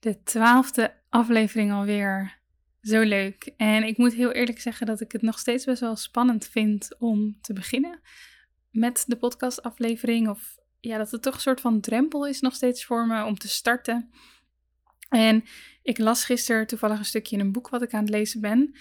[0.00, 2.38] De twaalfde aflevering alweer.
[2.80, 3.52] Zo leuk.
[3.56, 6.98] En ik moet heel eerlijk zeggen dat ik het nog steeds best wel spannend vind
[6.98, 8.00] om te beginnen
[8.70, 10.28] met de podcastaflevering.
[10.28, 13.38] Of ja, dat het toch een soort van drempel is nog steeds voor me om
[13.38, 14.10] te starten.
[15.08, 15.44] En
[15.82, 18.76] ik las gisteren toevallig een stukje in een boek wat ik aan het lezen ben.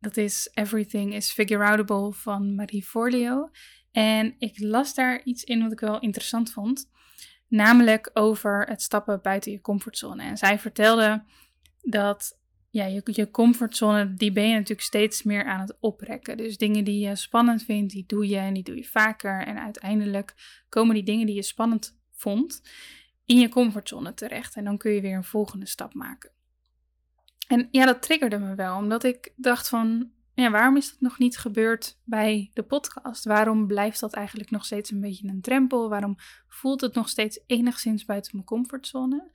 [0.00, 3.50] Dat is Everything is Figure Outable van Marie Forleo.
[3.92, 6.90] En ik las daar iets in wat ik wel interessant vond.
[7.48, 10.22] Namelijk over het stappen buiten je comfortzone.
[10.22, 11.24] En zij vertelde
[11.82, 12.38] dat
[12.70, 16.36] ja, je, je comfortzone, die ben je natuurlijk steeds meer aan het oprekken.
[16.36, 19.46] Dus dingen die je spannend vindt, die doe je en die doe je vaker.
[19.46, 20.34] En uiteindelijk
[20.68, 22.62] komen die dingen die je spannend vond
[23.24, 24.54] in je comfortzone terecht.
[24.56, 26.30] En dan kun je weer een volgende stap maken.
[27.48, 30.10] En ja, dat triggerde me wel, omdat ik dacht van,
[30.42, 33.24] ja, waarom is dat nog niet gebeurd bij de podcast?
[33.24, 35.88] Waarom blijft dat eigenlijk nog steeds een beetje een drempel?
[35.88, 36.16] Waarom
[36.48, 39.30] voelt het nog steeds enigszins buiten mijn comfortzone?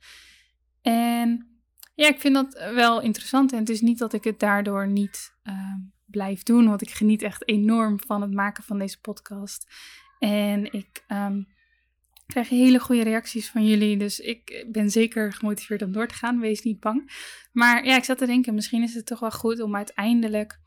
[0.82, 1.52] En
[1.94, 3.52] ja, ik vind dat wel interessant.
[3.52, 5.74] En het is niet dat ik het daardoor niet uh,
[6.06, 9.66] blijf doen, want ik geniet echt enorm van het maken van deze podcast.
[10.18, 11.48] En ik um,
[12.26, 16.40] krijg hele goede reacties van jullie, dus ik ben zeker gemotiveerd om door te gaan.
[16.40, 17.10] Wees niet bang.
[17.52, 20.60] Maar ja, ik zat te denken, misschien is het toch wel goed om uiteindelijk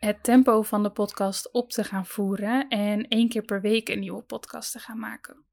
[0.00, 4.00] het tempo van de podcast op te gaan voeren en één keer per week een
[4.00, 5.44] nieuwe podcast te gaan maken.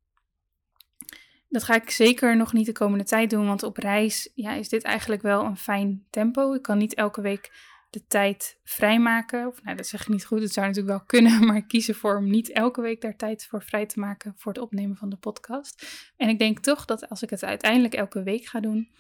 [1.49, 4.69] Dat ga ik zeker nog niet de komende tijd doen, want op reis ja, is
[4.69, 6.53] dit eigenlijk wel een fijn tempo.
[6.53, 7.51] Ik kan niet elke week
[7.89, 9.47] de tijd vrijmaken.
[9.47, 11.87] Of nou, dat zeg ik niet goed, het zou natuurlijk wel kunnen, maar ik kies
[11.87, 15.09] ervoor om niet elke week daar tijd voor vrij te maken voor het opnemen van
[15.09, 15.85] de podcast.
[16.17, 18.91] En ik denk toch dat als ik het uiteindelijk elke week ga doen,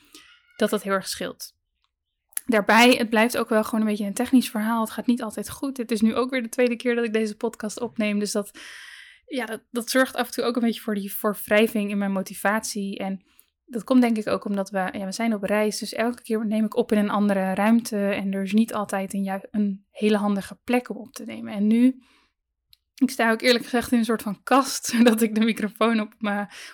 [0.55, 1.56] dat dat heel erg scheelt.
[2.47, 4.81] Daarbij, het blijft ook wel gewoon een beetje een technisch verhaal.
[4.81, 5.77] Het gaat niet altijd goed.
[5.77, 8.19] Het is nu ook weer de tweede keer dat ik deze podcast opneem.
[8.19, 8.51] Dus dat,
[9.25, 11.97] ja, dat, dat zorgt af en toe ook een beetje voor die voor wrijving in
[11.97, 12.97] mijn motivatie.
[12.97, 13.23] En
[13.65, 15.79] dat komt denk ik ook omdat we, ja, we zijn op reis.
[15.79, 17.97] Dus elke keer neem ik op in een andere ruimte.
[17.97, 21.53] En er is niet altijd een, een hele handige plek om op te nemen.
[21.53, 22.01] En nu
[22.97, 26.13] ik sta ook eerlijk gezegd in een soort van kast, zodat ik de microfoon op,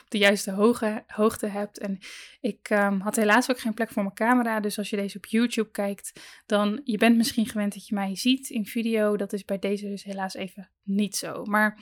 [0.01, 1.75] op de juiste hoge, hoogte heb.
[1.75, 2.00] En
[2.41, 5.25] ik um, had helaas ook geen plek voor mijn camera, dus als je deze op
[5.25, 9.17] YouTube kijkt, dan je bent misschien gewend dat je mij ziet in video.
[9.17, 11.45] Dat is bij deze dus helaas even niet zo.
[11.45, 11.79] Maar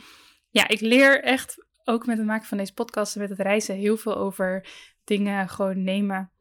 [0.49, 3.75] ja, ik leer echt ook met het maken van deze podcast en met het reizen
[3.75, 4.67] heel veel over
[5.03, 6.31] dingen gewoon nemen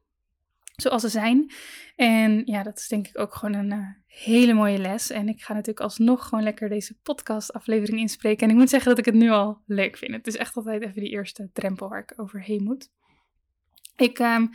[0.80, 1.52] zoals ze zijn.
[1.96, 5.10] En ja, dat is denk ik ook gewoon een uh, hele mooie les.
[5.10, 8.46] En ik ga natuurlijk alsnog gewoon lekker deze podcast-aflevering inspreken.
[8.46, 10.12] En ik moet zeggen dat ik het nu al leuk vind.
[10.12, 12.91] Het is echt altijd even die eerste drempel waar ik overheen moet.
[13.96, 14.50] Ik um,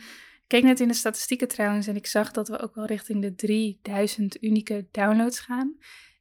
[0.46, 3.34] keek net in de statistieken trouwens en ik zag dat we ook wel richting de
[3.34, 5.76] 3000 unieke downloads gaan.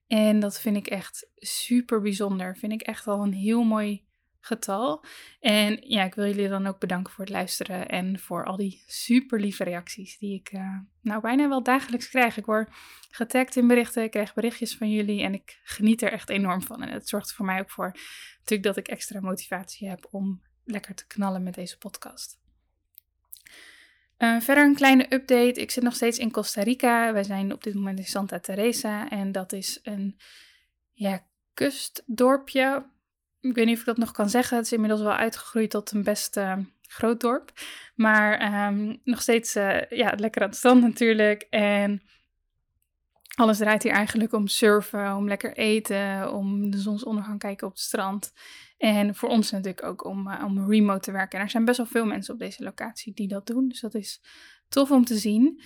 [0.07, 2.57] En dat vind ik echt super bijzonder.
[2.57, 4.04] Vind ik echt al een heel mooi
[4.45, 5.05] getal.
[5.39, 8.83] En ja, ik wil jullie dan ook bedanken voor het luisteren en voor al die
[8.87, 12.37] super lieve reacties die ik uh, nou bijna wel dagelijks krijg.
[12.37, 12.69] Ik word
[13.09, 16.83] getagd in berichten, ik krijg berichtjes van jullie en ik geniet er echt enorm van.
[16.83, 17.91] En het zorgt voor mij ook voor
[18.37, 22.39] natuurlijk dat ik extra motivatie heb om lekker te knallen met deze podcast.
[24.17, 25.61] Uh, verder een kleine update.
[25.61, 27.13] Ik zit nog steeds in Costa Rica.
[27.13, 30.19] Wij zijn op dit moment in Santa Teresa en dat is een
[30.93, 32.93] ja, kustdorpje
[33.49, 34.57] ik weet niet of ik dat nog kan zeggen.
[34.57, 37.51] Het is inmiddels wel uitgegroeid tot een best uh, groot dorp.
[37.95, 41.47] Maar um, nog steeds uh, ja, lekker aan het strand natuurlijk.
[41.49, 42.01] En
[43.35, 47.81] alles draait hier eigenlijk om surfen, om lekker eten, om de zonsondergang kijken op het
[47.81, 48.33] strand.
[48.77, 51.37] En voor ons natuurlijk ook om, uh, om remote te werken.
[51.39, 53.67] En er zijn best wel veel mensen op deze locatie die dat doen.
[53.67, 54.21] Dus dat is
[54.69, 55.61] tof om te zien.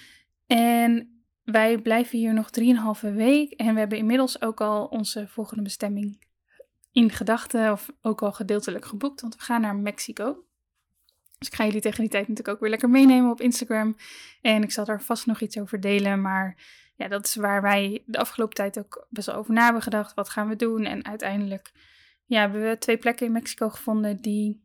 [0.48, 2.50] En wij blijven hier nog
[3.04, 3.52] 3,5 week.
[3.52, 6.28] En we hebben inmiddels ook al onze volgende bestemming
[6.92, 10.44] in gedachten of ook al gedeeltelijk geboekt, want we gaan naar Mexico.
[11.38, 13.96] Dus ik ga jullie tegen die tijd natuurlijk ook weer lekker meenemen op Instagram.
[14.42, 16.22] En ik zal daar vast nog iets over delen.
[16.22, 16.58] Maar
[16.96, 20.14] ja, dat is waar wij de afgelopen tijd ook best wel over na hebben gedacht.
[20.14, 20.86] Wat gaan we doen?
[20.86, 21.72] En uiteindelijk
[22.26, 24.64] ja, hebben we twee plekken in Mexico gevonden die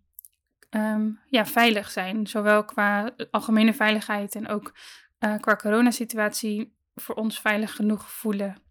[0.70, 2.26] ehm, ja, veilig zijn.
[2.26, 4.74] Zowel qua algemene veiligheid en ook
[5.20, 8.63] uh, qua coronasituatie voor ons veilig genoeg voelen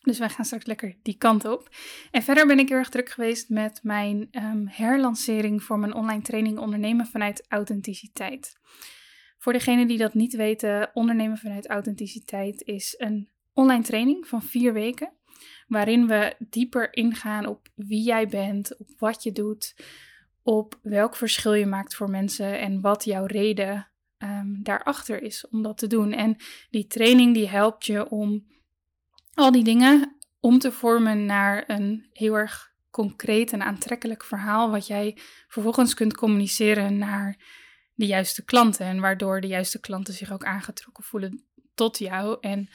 [0.00, 1.68] dus wij gaan straks lekker die kant op.
[2.10, 6.22] En verder ben ik heel erg druk geweest met mijn um, herlancering voor mijn online
[6.22, 8.58] training Ondernemen vanuit Authenticiteit.
[9.38, 14.72] Voor degenen die dat niet weten, Ondernemen vanuit Authenticiteit is een online training van vier
[14.72, 15.12] weken.
[15.66, 19.74] Waarin we dieper ingaan op wie jij bent, op wat je doet,
[20.42, 23.88] op welk verschil je maakt voor mensen en wat jouw reden
[24.18, 26.12] um, daarachter is om dat te doen.
[26.12, 26.36] En
[26.70, 28.46] die training die helpt je om
[29.34, 34.86] al die dingen om te vormen naar een heel erg concreet en aantrekkelijk verhaal, wat
[34.86, 35.18] jij
[35.48, 37.36] vervolgens kunt communiceren naar
[37.94, 38.86] de juiste klanten.
[38.86, 41.44] En waardoor de juiste klanten zich ook aangetrokken voelen
[41.74, 42.36] tot jou.
[42.40, 42.68] En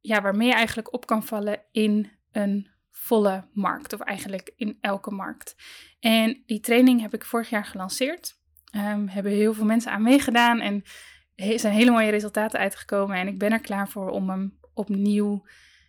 [0.00, 5.10] ja, waarmee je eigenlijk op kan vallen in een volle markt, of eigenlijk in elke
[5.10, 5.56] markt.
[6.00, 8.36] En die training heb ik vorig jaar gelanceerd.
[8.76, 10.82] Um, hebben heel veel mensen aan meegedaan en
[11.34, 13.16] er zijn hele mooie resultaten uitgekomen.
[13.16, 15.46] En ik ben er klaar voor om hem opnieuw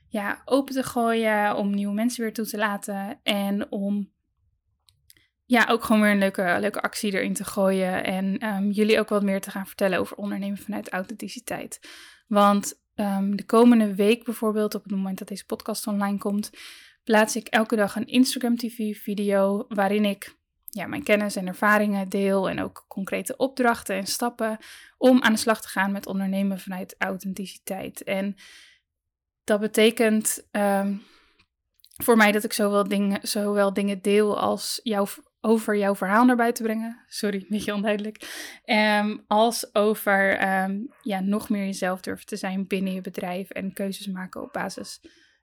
[0.09, 4.11] ja, open te gooien, om nieuwe mensen weer toe te laten en om
[5.45, 9.09] ja, ook gewoon weer een leuke, leuke actie erin te gooien en um, jullie ook
[9.09, 11.79] wat meer te gaan vertellen over ondernemen vanuit authenticiteit.
[12.27, 16.50] Want um, de komende week bijvoorbeeld, op het moment dat deze podcast online komt,
[17.03, 22.09] plaats ik elke dag een Instagram TV video waarin ik ja, mijn kennis en ervaringen
[22.09, 24.57] deel en ook concrete opdrachten en stappen
[24.97, 28.03] om aan de slag te gaan met ondernemen vanuit authenticiteit.
[28.03, 28.35] En
[29.50, 31.01] dat betekent um,
[32.04, 35.07] voor mij dat ik zowel dingen, zowel dingen deel als jou,
[35.42, 37.04] over jouw verhaal naar buiten brengen.
[37.07, 38.50] Sorry, een beetje onduidelijk.
[38.66, 43.74] Um, als over um, ja, nog meer jezelf durven te zijn binnen je bedrijf en
[43.74, 45.01] keuzes maken op basis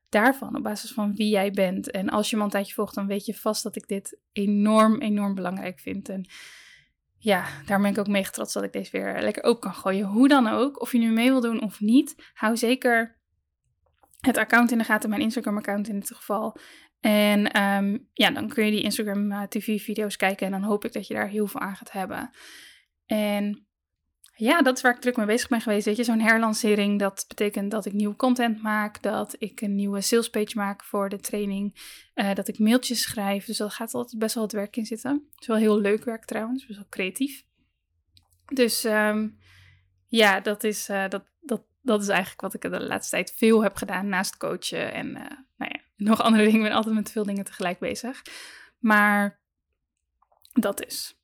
[0.08, 1.90] daarvan, op basis van wie jij bent.
[1.90, 5.00] En als je me een tijdje volgt, dan weet je vast dat ik dit enorm,
[5.00, 6.08] enorm belangrijk vind.
[6.08, 6.28] En
[7.18, 10.06] ja, daar ben ik ook mee trots dat ik deze weer lekker open kan gooien.
[10.06, 13.16] Hoe dan ook, of je nu mee wil doen of niet, hou zeker
[14.20, 16.56] het account in de gaten, mijn Instagram-account in dit geval.
[17.00, 20.92] En um, ja, dan kun je die Instagram uh, TV-video's kijken en dan hoop ik
[20.92, 22.30] dat je daar heel veel aan gaat hebben.
[23.06, 23.66] En
[24.38, 25.84] ja, dat is waar ik druk mee bezig ben geweest.
[25.84, 30.00] Weet je, zo'n herlancering, dat betekent dat ik nieuwe content maak, dat ik een nieuwe
[30.00, 31.74] salespage maak voor de training,
[32.14, 33.44] uh, dat ik mailtjes schrijf.
[33.44, 35.12] Dus dat gaat altijd best wel het werk in zitten.
[35.30, 37.44] Het is wel heel leuk werk trouwens, best wel creatief.
[38.52, 39.38] Dus um,
[40.08, 41.24] ja, dat is, uh, dat,
[41.86, 44.92] dat, is eigenlijk wat ik de laatste tijd veel heb gedaan naast coachen.
[44.92, 45.14] En uh,
[45.56, 46.60] nou ja, nog andere dingen.
[46.60, 48.22] Ik ben altijd met veel dingen tegelijk bezig.
[48.78, 49.40] Maar
[50.52, 51.20] dat is.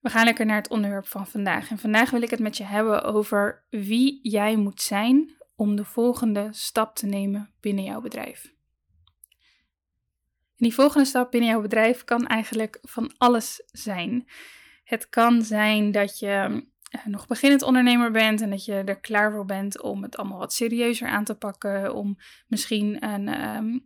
[0.00, 1.70] We gaan lekker naar het onderwerp van vandaag.
[1.70, 5.84] En vandaag wil ik het met je hebben over wie jij moet zijn om de
[5.84, 8.52] volgende stap te nemen binnen jouw bedrijf.
[10.56, 14.28] En die volgende stap binnen jouw bedrijf kan eigenlijk van alles zijn.
[14.84, 16.66] Het kan zijn dat je
[17.04, 20.52] nog beginnend ondernemer bent en dat je er klaar voor bent om het allemaal wat
[20.52, 23.82] serieuzer aan te pakken, om misschien een um,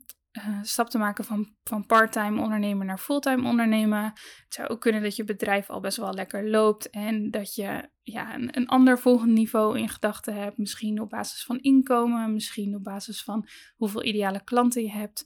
[0.63, 4.03] stap te maken van, van part-time ondernemer naar fulltime ondernemen.
[4.05, 7.89] Het zou ook kunnen dat je bedrijf al best wel lekker loopt en dat je
[8.03, 12.75] ja, een, een ander volgend niveau in gedachten hebt, misschien op basis van inkomen, misschien
[12.75, 15.25] op basis van hoeveel ideale klanten je hebt.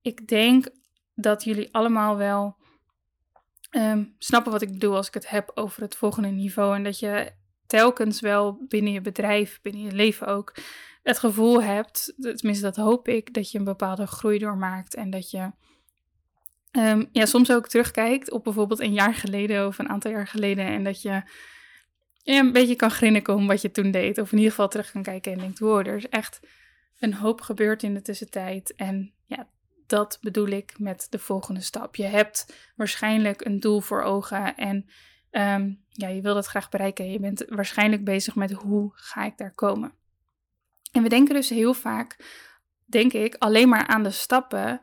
[0.00, 0.68] Ik denk
[1.14, 2.58] dat jullie allemaal wel
[3.70, 6.74] um, snappen wat ik bedoel als ik het heb over het volgende niveau.
[6.74, 7.32] En dat je
[7.66, 10.54] telkens wel binnen je bedrijf, binnen je leven ook,
[11.02, 14.94] het gevoel hebt, tenminste dat hoop ik, dat je een bepaalde groei doormaakt.
[14.94, 15.50] En dat je
[16.72, 20.66] um, ja, soms ook terugkijkt op bijvoorbeeld een jaar geleden of een aantal jaar geleden.
[20.66, 21.22] En dat je
[22.24, 24.18] een beetje kan grinniken om wat je toen deed.
[24.18, 26.40] Of in ieder geval terug kan kijken en denkt, wow, er is echt
[26.98, 28.74] een hoop gebeurd in de tussentijd.
[28.76, 29.12] En
[29.90, 31.96] dat bedoel ik met de volgende stap.
[31.96, 34.76] Je hebt waarschijnlijk een doel voor ogen en
[35.30, 37.10] um, ja, je wil dat graag bereiken.
[37.10, 39.92] Je bent waarschijnlijk bezig met hoe ga ik daar komen.
[40.92, 42.16] En we denken dus heel vaak,
[42.84, 44.80] denk ik, alleen maar aan de stappen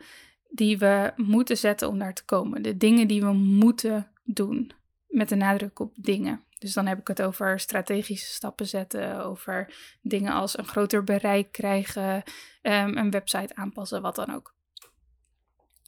[0.50, 2.62] die we moeten zetten om daar te komen.
[2.62, 4.72] De dingen die we moeten doen.
[5.08, 6.44] Met de nadruk op dingen.
[6.60, 11.52] Dus dan heb ik het over strategische stappen zetten, over dingen als een groter bereik
[11.52, 12.24] krijgen,
[12.62, 14.56] um, een website aanpassen, wat dan ook.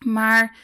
[0.05, 0.57] Maar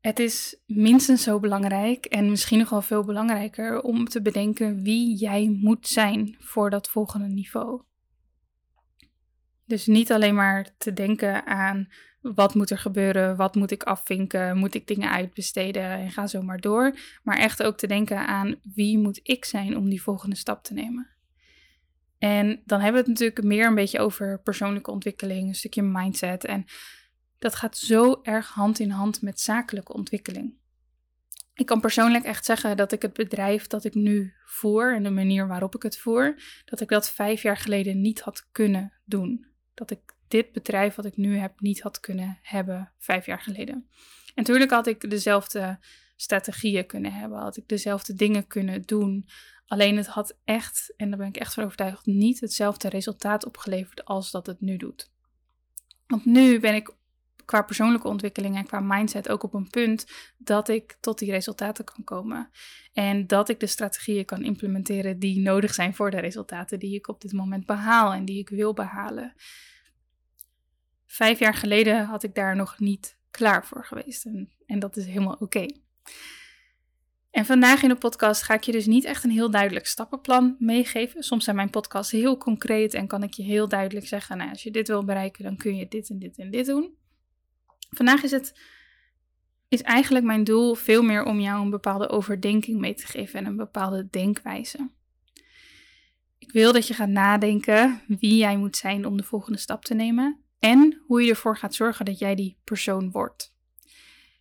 [0.00, 5.16] het is minstens zo belangrijk en misschien nog wel veel belangrijker om te bedenken wie
[5.16, 7.82] jij moet zijn voor dat volgende niveau.
[9.66, 11.88] Dus niet alleen maar te denken aan
[12.20, 16.42] wat moet er gebeuren, wat moet ik afvinken, moet ik dingen uitbesteden en ga zo
[16.42, 16.98] maar door.
[17.22, 20.74] Maar echt ook te denken aan wie moet ik zijn om die volgende stap te
[20.74, 21.08] nemen.
[22.18, 26.44] En dan hebben we het natuurlijk meer een beetje over persoonlijke ontwikkeling, een stukje mindset.
[26.44, 26.64] En
[27.42, 30.54] dat gaat zo erg hand in hand met zakelijke ontwikkeling.
[31.54, 35.10] Ik kan persoonlijk echt zeggen dat ik het bedrijf dat ik nu voer en de
[35.10, 39.46] manier waarop ik het voer, dat ik dat vijf jaar geleden niet had kunnen doen.
[39.74, 43.74] Dat ik dit bedrijf wat ik nu heb niet had kunnen hebben vijf jaar geleden.
[43.74, 45.78] En natuurlijk had ik dezelfde
[46.16, 49.28] strategieën kunnen hebben, had ik dezelfde dingen kunnen doen.
[49.66, 54.04] Alleen het had echt, en daar ben ik echt van overtuigd, niet hetzelfde resultaat opgeleverd
[54.04, 55.10] als dat het nu doet.
[56.06, 57.00] Want nu ben ik
[57.52, 60.06] qua persoonlijke ontwikkeling en qua mindset ook op een punt
[60.38, 62.50] dat ik tot die resultaten kan komen.
[62.92, 67.08] En dat ik de strategieën kan implementeren die nodig zijn voor de resultaten die ik
[67.08, 69.34] op dit moment behaal en die ik wil behalen.
[71.06, 74.24] Vijf jaar geleden had ik daar nog niet klaar voor geweest.
[74.24, 75.66] En, en dat is helemaal oké.
[77.30, 80.56] En vandaag in de podcast ga ik je dus niet echt een heel duidelijk stappenplan
[80.58, 81.22] meegeven.
[81.22, 84.62] Soms zijn mijn podcasts heel concreet en kan ik je heel duidelijk zeggen: nou, als
[84.62, 87.00] je dit wil bereiken, dan kun je dit en dit en dit doen.
[87.96, 88.60] Vandaag is het
[89.68, 93.46] is eigenlijk mijn doel veel meer om jou een bepaalde overdenking mee te geven en
[93.46, 94.90] een bepaalde denkwijze.
[96.38, 99.94] Ik wil dat je gaat nadenken wie jij moet zijn om de volgende stap te
[99.94, 103.54] nemen en hoe je ervoor gaat zorgen dat jij die persoon wordt.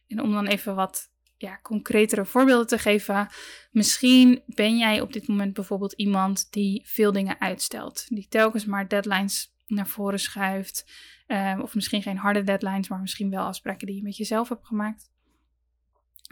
[0.07, 3.27] En om dan even wat ja, concretere voorbeelden te geven.
[3.71, 8.05] Misschien ben jij op dit moment bijvoorbeeld iemand die veel dingen uitstelt.
[8.09, 10.85] Die telkens maar deadlines naar voren schuift.
[11.31, 14.65] Ehm, of misschien geen harde deadlines, maar misschien wel afspraken die je met jezelf hebt
[14.65, 15.11] gemaakt.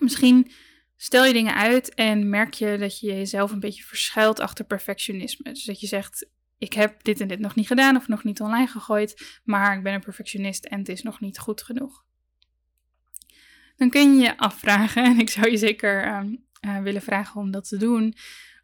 [0.01, 0.51] Misschien
[0.95, 5.51] stel je dingen uit en merk je dat je jezelf een beetje verschuilt achter perfectionisme.
[5.51, 8.41] Dus dat je zegt: Ik heb dit en dit nog niet gedaan of nog niet
[8.41, 12.05] online gegooid, maar ik ben een perfectionist en het is nog niet goed genoeg.
[13.75, 17.51] Dan kun je je afvragen, en ik zou je zeker ehm, eh, willen vragen om
[17.51, 18.15] dat te doen,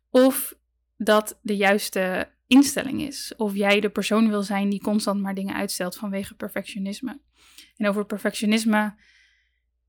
[0.10, 0.54] of
[0.98, 3.34] dat de juiste instelling is.
[3.38, 7.20] Of jij de persoon wil zijn die constant maar dingen uitstelt vanwege perfectionisme.
[7.78, 8.96] En over perfectionisme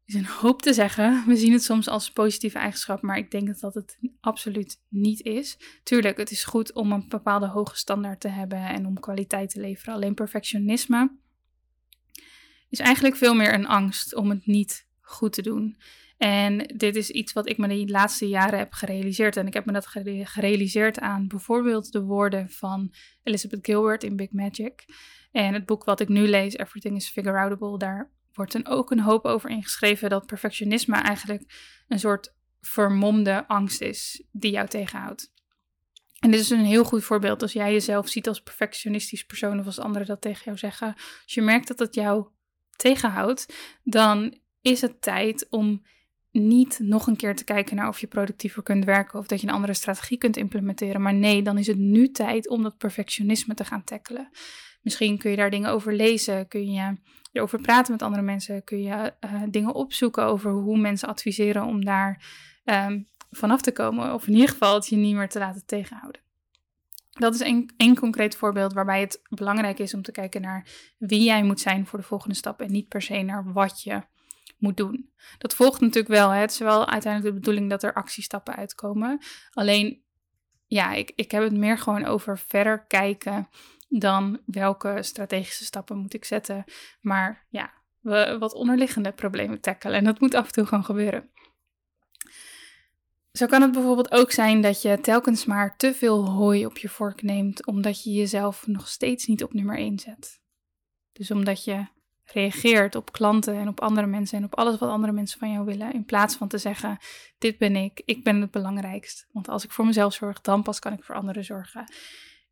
[0.04, 1.24] is een hoop te zeggen.
[1.26, 5.22] We zien het soms als positieve eigenschap, maar ik denk dat dat het absoluut niet
[5.22, 5.58] is.
[5.82, 9.60] Tuurlijk, het is goed om een bepaalde hoge standaard te hebben en om kwaliteit te
[9.60, 9.94] leveren.
[9.94, 11.16] Alleen perfectionisme
[12.68, 15.76] is eigenlijk veel meer een angst om het niet goed te doen.
[16.16, 19.36] En dit is iets wat ik me de laatste jaren heb gerealiseerd.
[19.36, 19.86] En ik heb me dat
[20.22, 24.84] gerealiseerd aan bijvoorbeeld de woorden van Elizabeth Gilbert in Big Magic.
[25.32, 28.90] En het boek wat ik nu lees, Everything is Figure Outable, daar wordt dan ook
[28.90, 31.42] een hoop over ingeschreven dat perfectionisme eigenlijk
[31.88, 35.34] een soort vermomde angst is die jou tegenhoudt.
[36.18, 39.66] En dit is een heel goed voorbeeld als jij jezelf ziet als perfectionistisch persoon of
[39.66, 40.94] als anderen dat tegen jou zeggen.
[40.94, 42.26] Als je merkt dat het jou
[42.76, 45.82] tegenhoudt, dan is het tijd om
[46.36, 49.46] niet nog een keer te kijken naar of je productiever kunt werken of dat je
[49.46, 51.02] een andere strategie kunt implementeren.
[51.02, 54.28] Maar nee, dan is het nu tijd om dat perfectionisme te gaan tackelen.
[54.82, 56.96] Misschien kun je daar dingen over lezen, kun je
[57.32, 61.84] erover praten met andere mensen, kun je uh, dingen opzoeken over hoe mensen adviseren om
[61.84, 62.24] daar
[62.64, 64.14] um, vanaf te komen.
[64.14, 66.20] Of in ieder geval het je niet meer te laten tegenhouden.
[67.10, 67.40] Dat is
[67.76, 70.66] één concreet voorbeeld waarbij het belangrijk is om te kijken naar
[70.98, 74.02] wie jij moet zijn voor de volgende stap en niet per se naar wat je
[74.58, 75.10] moet doen.
[75.38, 76.30] Dat volgt natuurlijk wel.
[76.30, 76.40] Hè.
[76.40, 79.18] Het is wel uiteindelijk de bedoeling dat er actiestappen uitkomen.
[79.50, 80.02] Alleen,
[80.66, 83.48] ja, ik, ik heb het meer gewoon over verder kijken
[83.88, 86.64] dan welke strategische stappen moet ik zetten.
[87.00, 89.96] Maar ja, we, wat onderliggende problemen tackelen.
[89.96, 91.30] En dat moet af en toe gewoon gebeuren.
[93.32, 96.88] Zo kan het bijvoorbeeld ook zijn dat je telkens maar te veel hooi op je
[96.88, 100.40] vork neemt, omdat je jezelf nog steeds niet op nummer 1 zet.
[101.12, 101.86] Dus omdat je
[102.32, 105.64] reageert op klanten en op andere mensen en op alles wat andere mensen van jou
[105.64, 105.92] willen.
[105.92, 106.98] In plaats van te zeggen:
[107.38, 109.26] Dit ben ik, ik ben het belangrijkst.
[109.32, 111.92] Want als ik voor mezelf zorg, dan pas kan ik voor anderen zorgen.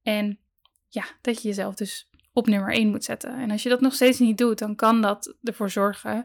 [0.02, 0.38] En
[0.88, 3.34] ja, dat je jezelf dus op nummer 1 moet zetten.
[3.34, 6.24] En als je dat nog steeds niet doet, dan kan dat ervoor zorgen.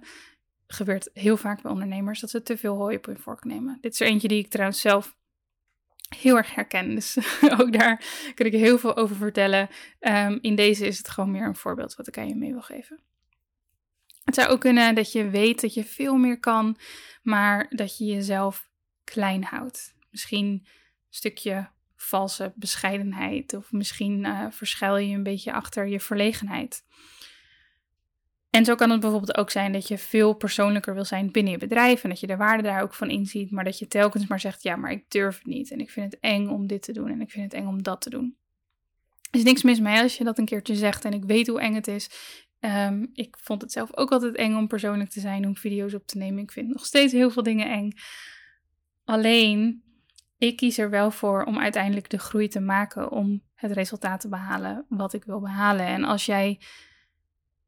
[0.67, 3.77] Gebeurt heel vaak bij ondernemers dat ze te veel hooi op hun vork nemen.
[3.81, 5.17] Dit is er eentje die ik trouwens zelf
[6.15, 6.95] heel erg herken.
[6.95, 7.17] Dus
[7.59, 8.03] ook daar
[8.35, 9.69] kan ik heel veel over vertellen.
[9.99, 12.61] Um, in deze is het gewoon meer een voorbeeld wat ik aan je mee wil
[12.61, 12.99] geven.
[14.29, 16.77] Het zou ook kunnen dat je weet dat je veel meer kan,
[17.21, 18.69] maar dat je jezelf
[19.03, 19.95] klein houdt.
[20.11, 20.67] Misschien een
[21.09, 26.83] stukje valse bescheidenheid, of misschien uh, verschuil je een beetje achter je verlegenheid.
[28.49, 31.59] En zo kan het bijvoorbeeld ook zijn dat je veel persoonlijker wil zijn binnen je
[31.59, 34.39] bedrijf en dat je de waarde daar ook van inziet, maar dat je telkens maar
[34.39, 36.91] zegt: ja, maar ik durf het niet en ik vind het eng om dit te
[36.91, 38.37] doen en ik vind het eng om dat te doen.
[39.31, 41.61] Er is niks mis mee als je dat een keertje zegt en ik weet hoe
[41.61, 42.09] eng het is
[42.59, 46.07] Ehm, ik vond het zelf ook altijd eng om persoonlijk te zijn, om video's op
[46.07, 46.43] te nemen.
[46.43, 47.91] Ik vind nog steeds heel veel dingen eng.
[49.05, 49.83] Alleen,
[50.37, 54.29] ik kies er wel voor om uiteindelijk de groei te maken, om het resultaat te
[54.29, 55.85] behalen wat ik wil behalen.
[55.85, 56.59] En als jij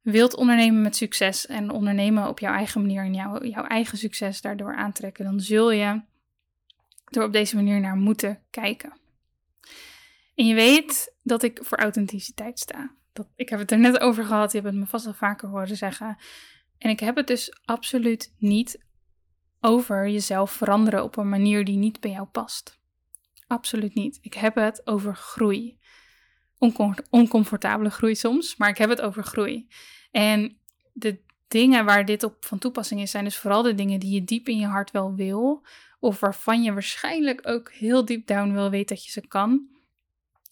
[0.01, 4.41] wilt ondernemen met succes en ondernemen op jouw eigen manier en jouw, jouw eigen succes
[4.41, 6.01] daardoor aantrekken, dan zul je
[7.05, 8.93] er op deze manier naar moeten kijken.
[10.36, 12.95] En je weet dat ik voor authenticiteit sta.
[13.36, 15.77] Ik heb het er net over gehad, je hebt het me vast al vaker horen
[15.77, 16.18] zeggen.
[16.77, 18.86] En ik heb het dus absoluut niet
[19.60, 22.80] over jezelf veranderen op een manier die niet bij jou past.
[23.48, 24.18] Absoluut niet.
[24.22, 25.80] Ik heb het over groei.
[27.10, 29.68] oncomfortabele groei soms, maar ik heb het over groei.
[30.12, 30.58] En
[30.94, 34.24] de dingen waar dit op van toepassing is, zijn dus vooral de dingen die je
[34.24, 35.65] diep in je hart wel wil,
[36.00, 39.68] of waarvan je waarschijnlijk ook heel diep down wil weten dat je ze kan.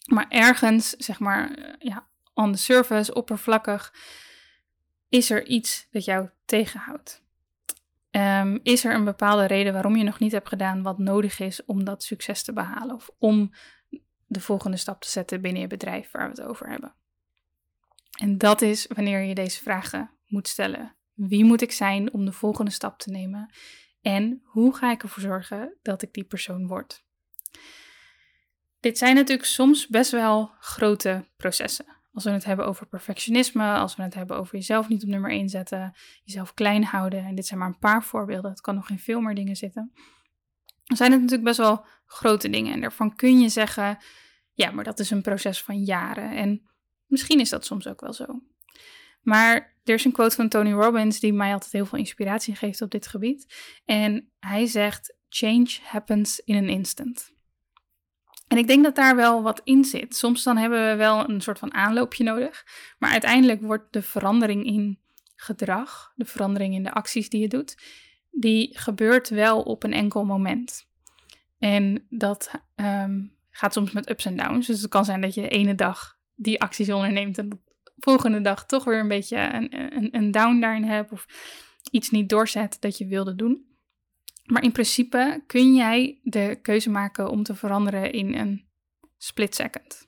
[0.05, 2.08] Maar ergens, zeg maar, eh, ja,
[2.39, 3.93] on the surface, oppervlakkig,
[5.09, 7.23] is er iets dat jou tegenhoudt.
[8.11, 11.65] Ehm, is er een bepaalde reden waarom je nog niet hebt gedaan wat nodig is
[11.65, 13.51] om dat succes te behalen of om
[14.27, 16.93] de volgende stap te zetten binnen je bedrijf waar we het over hebben?
[18.19, 20.95] En dat is wanneer je deze vragen moet stellen.
[21.13, 23.53] Wie moet ik zijn om de volgende stap te nemen?
[24.01, 27.03] En hoe ga ik ervoor zorgen dat ik die persoon word?
[28.79, 31.98] Dit zijn natuurlijk soms best wel grote processen.
[32.19, 35.31] Als we het hebben over perfectionisme, als we het hebben over jezelf niet op nummer
[35.31, 37.25] 1 zetten, jezelf klein houden.
[37.25, 39.91] En dit zijn maar een paar voorbeelden, het kan nog in veel meer dingen zitten.
[40.83, 42.73] Dan zijn het natuurlijk best wel grote dingen.
[42.73, 43.97] En daarvan kun je zeggen,
[44.53, 46.31] ja, maar dat is een proces van jaren.
[46.31, 46.69] En
[47.05, 48.25] misschien is dat soms ook wel zo.
[49.21, 52.81] Maar er is een quote van Tony Robbins die mij altijd heel veel inspiratie geeft
[52.81, 53.55] op dit gebied.
[53.85, 57.37] En hij zegt: Change happens in an instant.
[58.49, 60.15] En ik denk dat daar wel wat in zit.
[60.15, 62.65] Soms dan hebben we wel een soort van aanloopje nodig.
[62.97, 64.99] Maar uiteindelijk wordt de verandering in
[65.35, 67.77] gedrag, de verandering in de acties die je doet,
[68.31, 70.87] die gebeurt wel op een enkel moment.
[71.59, 74.67] En dat ehm, gaat soms met ups en downs.
[74.67, 77.57] Dus het kan zijn dat je de ene dag die acties onderneemt en de
[77.97, 81.25] volgende dag toch weer een beetje een, een, een down daarin hebt of
[81.91, 83.68] iets niet doorzet dat je wilde doen.
[84.51, 88.67] Maar in principe kun jij de keuze maken om te veranderen in een
[89.17, 90.07] split second.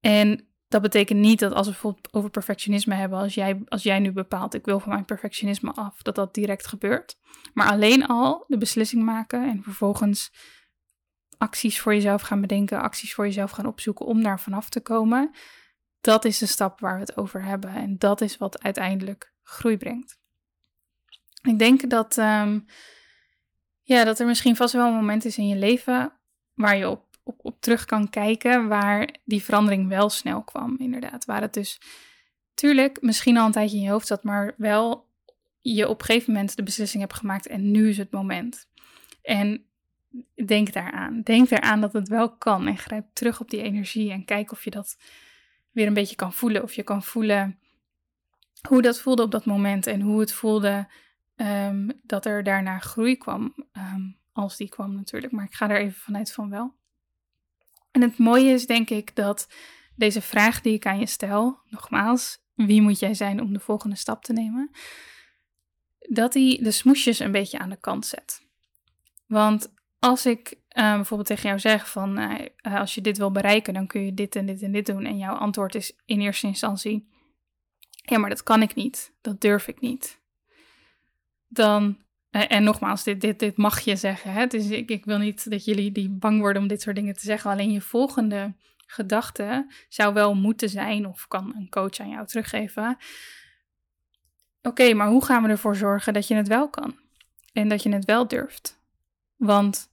[0.00, 3.98] En dat betekent niet dat als we bijvoorbeeld over perfectionisme hebben, als jij, als jij
[3.98, 7.18] nu bepaalt, ik wil van mijn perfectionisme af, dat dat direct gebeurt.
[7.54, 10.32] Maar alleen al de beslissing maken en vervolgens
[11.38, 15.30] acties voor jezelf gaan bedenken, acties voor jezelf gaan opzoeken om daar vanaf te komen,
[16.00, 17.70] dat is de stap waar we het over hebben.
[17.70, 20.22] En dat is wat uiteindelijk groei brengt.
[21.44, 22.66] Ik denk dat, um,
[23.82, 26.12] ja, dat er misschien vast wel een moment is in je leven
[26.54, 31.24] waar je op, op, op terug kan kijken, waar die verandering wel snel kwam, inderdaad.
[31.24, 31.80] Waar het dus,
[32.54, 35.08] tuurlijk, misschien al een tijdje in je hoofd zat, maar wel
[35.60, 38.68] je op een gegeven moment de beslissing hebt gemaakt en nu is het moment.
[39.22, 39.64] En
[40.46, 41.20] denk daaraan.
[41.22, 44.64] Denk eraan dat het wel kan en grijp terug op die energie en kijk of
[44.64, 44.96] je dat
[45.70, 46.62] weer een beetje kan voelen.
[46.62, 47.58] Of je kan voelen
[48.68, 50.88] hoe dat voelde op dat moment en hoe het voelde
[51.36, 53.54] Ehm, dat er daarna groei kwam.
[53.72, 56.74] Ehm, als die kwam natuurlijk, maar ik ga er even vanuit van wel.
[57.90, 59.48] En het mooie is denk ik dat
[59.96, 63.96] deze vraag die ik aan je stel, nogmaals, wie moet jij zijn om de volgende
[63.96, 64.70] stap te nemen?
[65.98, 68.46] Dat die de smoesjes een beetje aan de kant zet.
[69.26, 73.74] Want als ik ehm, bijvoorbeeld tegen jou zeg van uh, als je dit wil bereiken,
[73.74, 75.04] dan kun je dit en dit en dit doen.
[75.04, 77.08] En jouw antwoord is in eerste instantie,
[77.90, 79.12] ja, maar dat kan ik niet.
[79.20, 80.22] Dat durf ik niet
[81.56, 82.02] dan.
[82.30, 84.32] Eh, en nogmaals, dit, dit, dit mag je zeggen.
[84.32, 84.42] Hè?
[84.42, 87.50] Ik, ik wil niet dat jullie die bang worden om dit soort dingen te zeggen.
[87.50, 88.54] Alleen je volgende
[88.86, 92.96] gedachte zou wel moeten zijn, of kan een coach aan jou teruggeven.
[94.62, 96.98] Oké, maar hoe gaan we ervoor zorgen dat je het wel kan?
[97.52, 98.80] En dat je het wel durft?
[99.36, 99.90] Want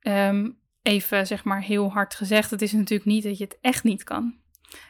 [0.00, 0.50] ehm,
[0.82, 4.04] even zeg maar heel hard gezegd, het is natuurlijk niet dat je het echt niet
[4.04, 4.34] kan.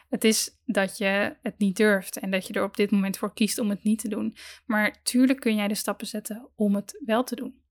[0.09, 3.33] Het is dat je het niet durft en dat je er op dit moment voor
[3.33, 4.35] kiest om het niet te doen.
[4.65, 7.61] Maar tuurlijk kun jij de stappen zetten om het wel te doen.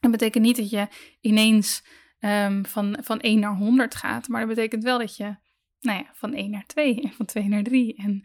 [0.00, 0.88] Dat betekent niet dat je
[1.20, 1.84] ineens
[2.20, 5.36] um, van, van 1 naar 100 gaat, maar dat betekent wel dat je
[5.80, 8.24] nou ja, van 1 naar 2 en van 2 naar 3 en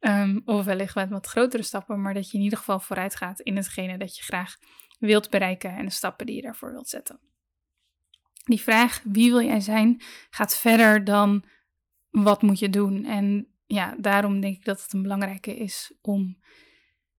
[0.00, 3.40] um, of wellicht met wat grotere stappen, maar dat je in ieder geval vooruit gaat
[3.40, 4.56] in hetgene dat je graag
[4.98, 7.20] wilt bereiken en de stappen die je daarvoor wilt zetten.
[8.44, 11.44] Die vraag, wie wil jij zijn, gaat verder dan
[12.10, 13.04] wat moet je doen?
[13.04, 16.38] En ja, daarom denk ik dat het een belangrijke is om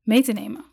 [0.01, 0.65] mee te nemen.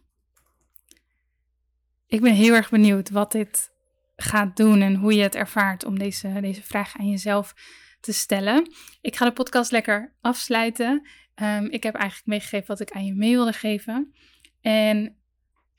[2.07, 3.71] Ik ben heel erg benieuwd wat dit
[4.17, 7.55] gaat doen en hoe je het ervaart om deze, deze vraag aan jezelf
[8.01, 8.73] te stellen.
[9.01, 11.09] Ik ga de podcast lekker afsluiten.
[11.35, 14.13] Ehm, ik heb eigenlijk meegegeven wat ik aan je mee wilde geven.
[14.61, 15.17] En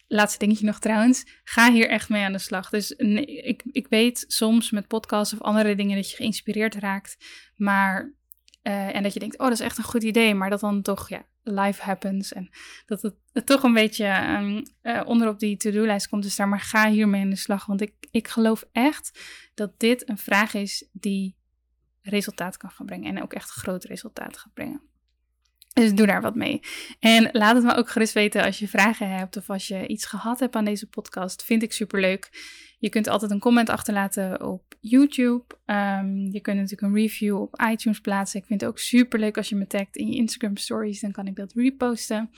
[0.07, 1.25] laatste dingetje nog trouwens.
[1.43, 2.69] Ga hier echt mee aan de slag.
[2.69, 7.17] Dus ik, ik weet soms met podcasts of andere dingen dat je geïnspireerd raakt.
[7.55, 8.13] Maar
[8.69, 10.35] uh, en dat je denkt, oh, dat is echt een goed idee.
[10.35, 12.33] Maar dat dan toch, ja, life happens.
[12.33, 12.49] En
[12.85, 16.49] dat het, het toch een beetje um, uh, onder op die to-do-lijst komt te staan.
[16.49, 17.65] Maar ga hiermee aan de slag.
[17.65, 19.19] Want ik, ik geloof echt
[19.53, 21.37] dat dit een vraag is die
[22.01, 23.15] resultaat kan gaan brengen.
[23.15, 24.88] En ook echt groot resultaat gaat brengen.
[25.73, 26.59] Dus doe daar wat mee.
[26.99, 30.05] En laat het me ook gerust weten als je vragen hebt of als je iets
[30.05, 31.43] gehad hebt aan deze podcast.
[31.43, 32.29] Vind ik super leuk.
[32.79, 35.43] Je kunt altijd een comment achterlaten op YouTube.
[35.65, 38.39] Um, je kunt natuurlijk een review op iTunes plaatsen.
[38.39, 40.99] Ik vind het ook super leuk als je me tagt in je Instagram stories.
[40.99, 42.31] Dan kan ik dat reposten.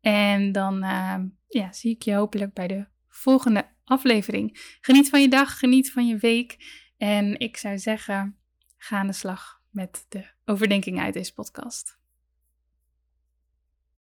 [0.00, 1.14] En dan uh,
[1.48, 4.76] ja, zie ik je hopelijk bij de volgende aflevering.
[4.80, 6.56] Geniet van je dag, geniet van je week.
[6.96, 8.36] En ik zou zeggen,
[8.76, 11.99] ga aan de slag met de overdenking uit deze podcast.